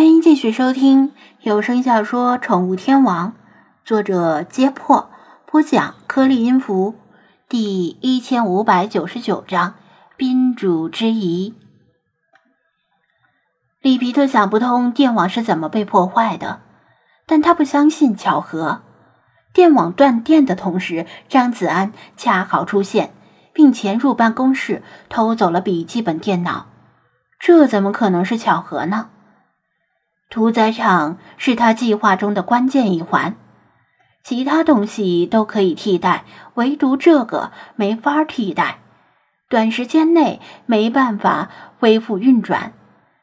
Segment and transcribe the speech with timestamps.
[0.00, 1.12] 欢迎继续收听
[1.42, 3.28] 有声小说《宠物天王》，
[3.84, 5.10] 作者：揭破，
[5.44, 6.94] 播讲：颗粒音符，
[7.50, 9.74] 第一千五百九十九章：
[10.16, 11.54] 宾主之谊。
[13.82, 16.62] 里皮特想不通电网是怎么被破坏的，
[17.26, 18.80] 但他不相信巧合。
[19.52, 23.12] 电网断电的同时，张子安恰好出现，
[23.52, 26.68] 并潜入办公室偷走了笔记本电脑，
[27.38, 29.10] 这怎么可能是巧合呢？
[30.30, 33.34] 屠宰场是他计划中的关键一环，
[34.22, 38.78] 其他东西都可以替代，唯独这个没法替代。
[39.48, 42.72] 短时间内没办法恢复运转。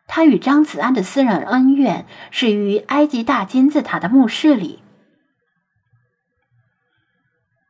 [0.06, 4.84] 他与张子安的私人恩怨始于埃及大金字塔的墓室里。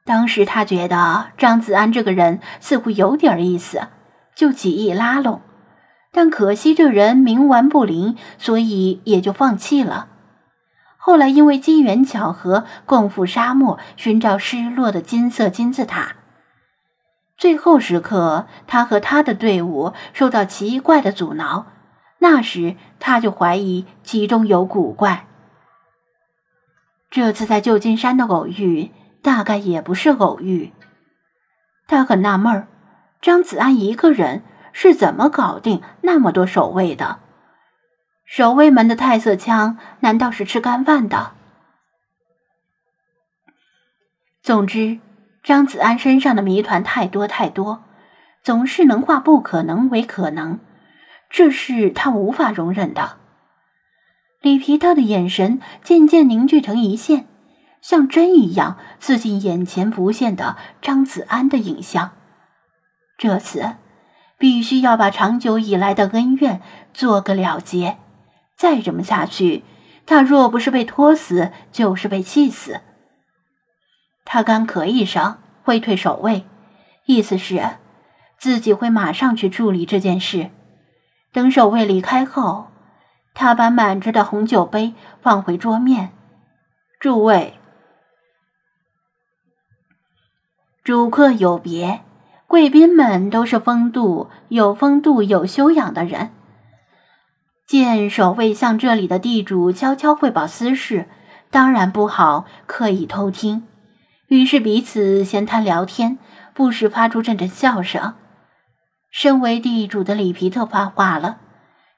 [0.04, 3.88] 当时他觉得张子安这个人似乎有点意思，
[4.34, 5.42] 就极易拉拢。
[6.18, 10.08] 但可惜这人冥顽不灵，所以也就放弃了。
[10.98, 16.16] 后来因为机缘巧合，共赴沙漠寻找失落的金色金字塔。
[17.38, 21.68] 最后时刻，他和他的队伍受到奇怪的阻挠，
[22.18, 25.28] 那时他就怀疑其中有古怪。
[27.12, 28.90] 这次在旧金山的偶遇，
[29.22, 30.74] 大概也不是偶遇。
[31.88, 32.68] 他很纳闷，
[33.22, 34.42] 张子安一个人。
[34.80, 37.18] 是怎么搞定那么多守卫的？
[38.26, 41.32] 守卫们的太色枪难道是吃干饭的？
[44.44, 45.00] 总之，
[45.42, 47.86] 张子安身上的谜团太多太多，
[48.44, 50.60] 总是能化不可能为可能，
[51.28, 53.18] 这是他无法容忍的。
[54.42, 57.28] 里皮特的眼神渐渐凝聚成一线，
[57.82, 62.12] 像针一样刺进眼前浮现的张子安的影像。
[63.18, 63.78] 这次。
[64.38, 66.62] 必须要把长久以来的恩怨
[66.94, 67.98] 做个了结，
[68.56, 69.64] 再这么下去，
[70.06, 72.82] 他若不是被拖死，就是被气死。
[74.26, 76.46] 他干咳一声，挥退守卫，
[77.06, 77.78] 意思是
[78.38, 80.52] 自己会马上去处理这件事。
[81.32, 82.68] 等守卫离开后，
[83.34, 86.12] 他把满着的红酒杯放回桌面。
[87.00, 87.60] 诸位，
[90.84, 92.02] 主客有别。
[92.48, 96.32] 贵宾们都是风度有风度、有修养的人。
[97.68, 101.10] 见守卫向这里的地主悄悄汇报私事，
[101.52, 103.64] 当然不好刻意偷听，
[104.28, 106.18] 于是彼此闲谈聊天，
[106.54, 108.14] 不时发出阵阵笑声。
[109.12, 111.40] 身为地主的里皮特发话了，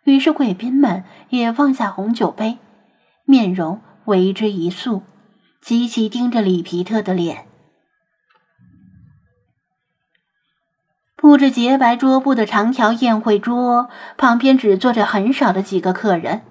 [0.05, 2.57] 于是贵宾们也放下红酒杯，
[3.25, 5.03] 面容为之一肃，
[5.61, 7.45] 齐齐盯着里皮特的脸。
[11.22, 16.44] 铺着洁白桌布的长条宴会桌旁边只坐着很少的几个客人，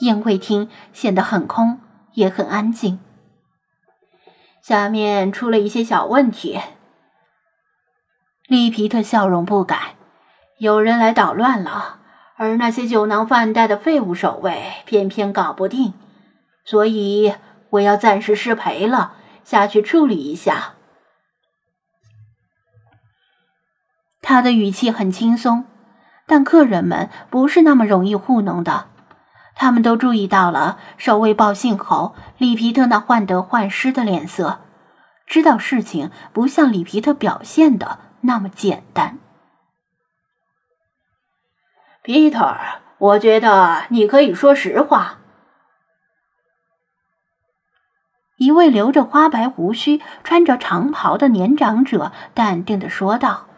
[0.00, 1.80] 宴会厅显得很空，
[2.12, 3.00] 也很安静。
[4.60, 6.60] 下面出了一些小问题。
[8.46, 9.94] 利皮特笑容不改，
[10.58, 12.00] 有人来捣乱了，
[12.36, 15.94] 而那些酒囊饭袋的废物守卫偏偏搞不定，
[16.66, 17.32] 所以
[17.70, 20.74] 我要暂时失陪了，下去处理一下。
[24.32, 25.66] 他的语气很轻松，
[26.26, 28.86] 但客人们不是那么容易糊弄的。
[29.54, 34.60] 他们都注意到了守卫报信后，里皮特那患得患失的脸色，
[35.26, 39.18] 知道事情不像里皮特表现的那么简单。
[42.02, 42.56] 皮特，
[42.96, 45.18] 我觉得你可以说实话。
[48.38, 53.48] 一位留着花白胡须、穿着长袍的年长者淡定的说道。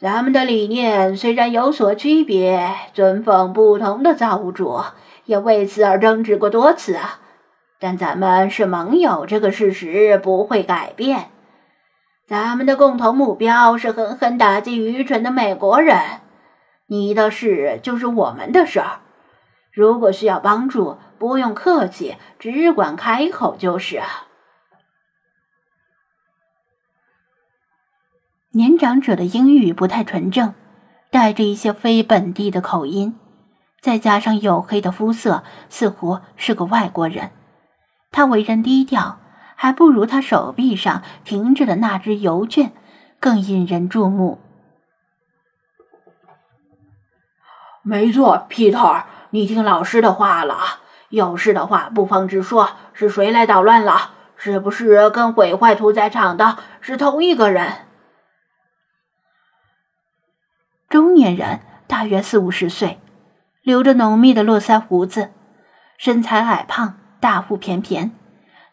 [0.00, 4.80] 咱们的理念虽然有所区别，尊奉不同的造物主，
[5.24, 7.18] 也为此而争执过多次啊。
[7.80, 11.30] 但咱们是盟友，这个事实不会改变。
[12.28, 15.98] 咱们的共同目标是狠狠打击愚蠢的美国人。
[16.86, 19.00] 你的事就是我们的事儿。
[19.72, 24.00] 如果需要帮助，不用客气，只管开口就是。
[28.52, 30.54] 年长者的英语不太纯正，
[31.10, 33.14] 带着一些非本地的口音，
[33.82, 37.30] 再加上黝黑的肤色，似乎是个外国人。
[38.10, 39.18] 他为人低调，
[39.54, 42.72] 还不如他手臂上停着的那只邮卷
[43.20, 44.38] 更引人注目。
[47.82, 50.56] 没错，Peter，你听老师的话了。
[51.10, 52.70] 有事的话，不妨直说。
[52.94, 54.12] 是谁来捣乱了？
[54.36, 57.72] 是不是跟毁坏屠宰场的是同一个人？
[60.88, 62.98] 中年人大约四五十岁，
[63.62, 65.30] 留着浓密的络腮胡子，
[65.98, 68.12] 身材矮胖，大腹便便，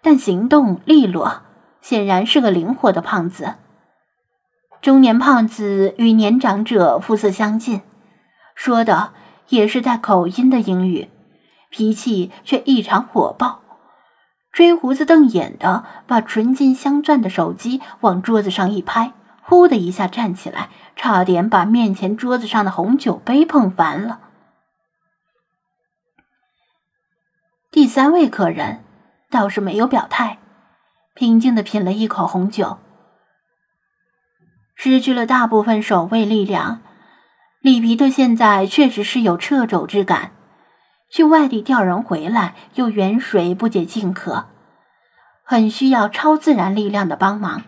[0.01, 1.41] 但行动利落，
[1.81, 3.55] 显然是个灵活的胖子。
[4.81, 7.81] 中年胖子与年长者肤色相近，
[8.55, 9.11] 说的
[9.49, 11.09] 也是带口音的英语，
[11.69, 13.59] 脾气却异常火爆，
[14.53, 19.11] 追胡子瞪眼的把纯金镶钻的手机往桌子上一拍，
[19.47, 24.19] 呼的一下站起来，差点把面前桌子上的红酒杯碰翻了。
[27.69, 28.83] 第三位客人
[29.29, 30.39] 倒是没有表态，
[31.13, 32.79] 平静的品了一口红酒。
[34.73, 36.81] 失去了大部分守卫力量，
[37.61, 40.31] 里皮特现在确实是有掣肘之感。
[41.11, 44.47] 去外地调人回来，又远水不解近渴，
[45.43, 47.61] 很需要超自然力量的帮忙。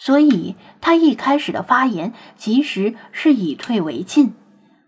[0.00, 4.34] 所以他一开始的发言其实是以退为进，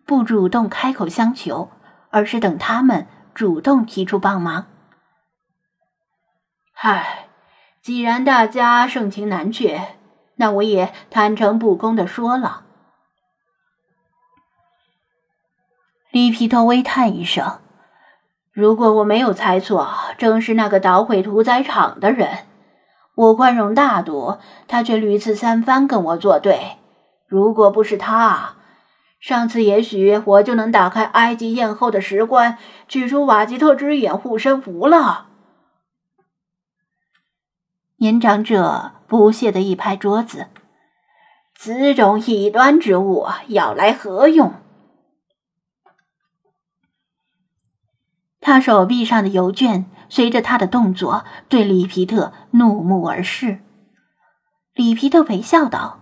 [0.06, 1.70] 不主动开口相求，
[2.08, 4.68] 而是等他们主动提出帮忙。
[6.76, 7.28] 唉，
[7.82, 9.96] 既然大家盛情难却。
[10.36, 12.64] 那我也坦诚不公的说了。
[16.10, 17.60] 里皮特微叹一声
[18.50, 22.46] ：“如果我没有猜错，正是那个捣毁屠宰场的人。
[23.14, 24.38] 我宽容大度，
[24.68, 26.78] 他却屡次三番跟我作对。
[27.26, 28.56] 如果不是他，
[29.20, 35.26] 上次也许我就能打开埃及艳后的石棺，取出瓦吉特之眼护身符了。”
[37.98, 38.92] 年长者。
[39.12, 40.46] 不屑的一拍桌子
[41.54, 44.54] ：“此种异端之物要来何用？”
[48.42, 53.60] 他手臂上的油卷随着他的动作对里皮特怒目而视。
[54.74, 56.00] 里皮特微笑道：“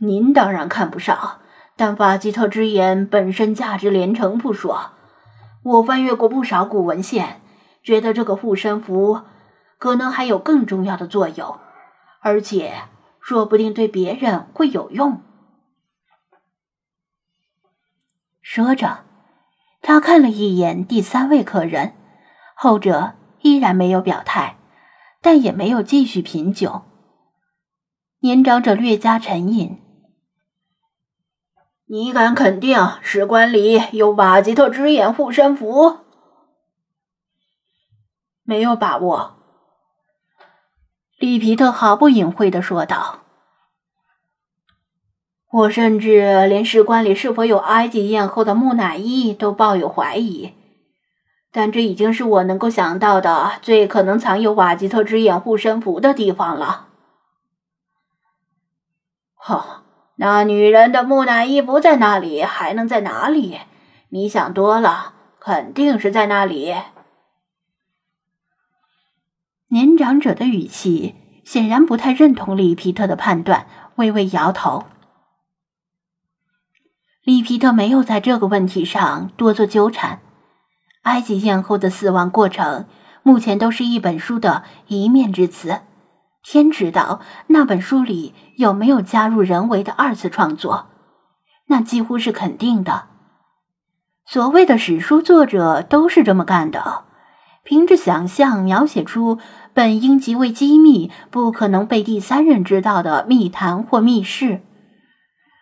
[0.00, 1.40] 您当然看不上，
[1.76, 4.92] 但法吉特之眼本身价值连城不说。
[5.64, 7.42] 我翻阅过不少古文献，
[7.82, 9.22] 觉得这个护身符……”
[9.78, 11.56] 可能还有更重要的作用，
[12.20, 12.82] 而且
[13.20, 15.22] 说不定对别人会有用。
[18.42, 19.04] 说着，
[19.88, 21.94] 他看了一眼第三位客人，
[22.54, 24.58] 后者依然没有表态，
[25.22, 26.82] 但也没有继续品酒。
[28.20, 29.80] 年长者略加沉吟
[31.88, 36.00] ：“你敢肯定石棺里有瓦吉特之眼护身符
[38.44, 39.38] ？”“没有把握。”
[41.18, 43.20] 里皮特毫不隐晦的说道
[45.50, 50.52] ：“我甚至连石棺里是否有埃及艳后的木乃伊都抱有怀疑，
[51.50, 56.88] 但这已经是我能够想到的最可能藏有瓦吉特之眼护身符的地方了。
[59.36, 59.82] ”“哼，
[60.16, 63.58] 那女人的木乃伊不在那里，还能在哪里？
[64.10, 66.74] 你想多了，肯定是在那里。”
[69.70, 71.14] 年长者的语气
[71.44, 73.66] 显然不太认同里皮特的判断，
[73.96, 74.84] 微微摇头。
[77.28, 80.20] 里皮特没有在这个问题上多做纠缠。
[81.02, 82.86] 埃及艳后的死亡过程
[83.22, 85.80] 目前都是一本书的一面之词，
[86.42, 90.86] 天知道那本书里有没有加入人为的二次创作，
[91.66, 93.08] 那几乎是肯定的。
[94.24, 97.04] 所谓的史书作者都是这么干的。
[97.62, 99.38] 凭着想象描写出
[99.74, 104.62] 本应极为机密、不可能被第三人知道的密谈或密室，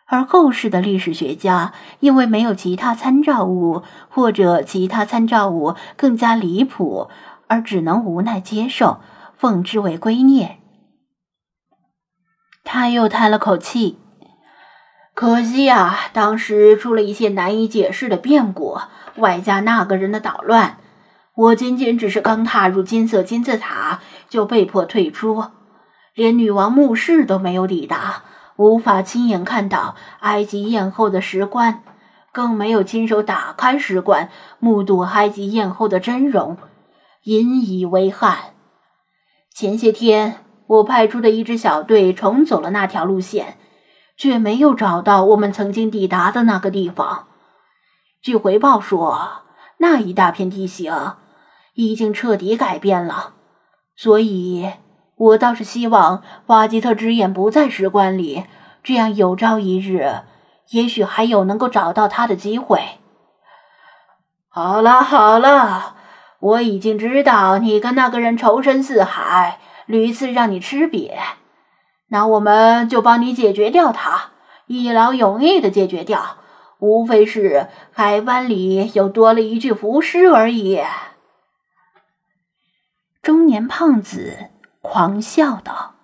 [0.09, 7.09] 而后世的历史学家因为没有其他参照物，或者其他参照物更加离谱，
[7.49, 9.01] 而只能无奈接受，
[9.37, 10.51] 奉之为圭臬。
[12.63, 13.99] 他又叹了口气
[15.15, 18.79] ：“可惜啊，当时出了一些难以解释的变故，
[19.17, 20.79] 外加那个人的捣乱。”
[21.37, 25.45] 我仅仅只是刚踏入金色金字塔，就被迫退出，
[26.15, 28.23] 连女王墓室都没有抵达，
[28.57, 31.83] 无法亲眼看到埃及艳后的石棺，
[32.33, 36.57] 更没有亲手打开石棺，目睹埃及艳后的真容，
[37.25, 38.55] 引以为憾。
[39.55, 43.57] 前些天，我派出的一支小队重走了那条路线，
[44.17, 47.29] 却没有找到我们曾经抵达的那个地方。
[48.23, 49.43] 据回报说，
[49.79, 50.93] 那一大片地形。
[51.79, 53.35] 已经彻底改变了，
[53.97, 54.67] 所以
[55.17, 58.45] 我倒是希望瓦吉特之眼不在石棺里，
[58.83, 60.21] 这样有朝一日，
[60.71, 62.99] 也许还有能够找到他的机会。
[64.49, 65.97] 好了好了，
[66.41, 71.13] 我已经知道你跟那个人仇深似海，屡次让你吃瘪，
[72.09, 74.33] 那我们就帮你解决掉他，
[74.67, 76.37] 一劳永逸的解决掉。
[76.79, 80.83] 无非是海湾里又多了一具浮尸而已。”
[83.23, 84.51] 中年胖子
[84.89, 85.96] 狂笑道。